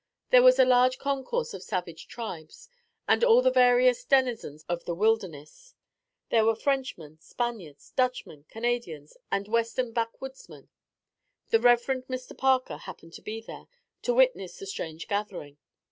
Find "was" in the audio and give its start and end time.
0.41-0.57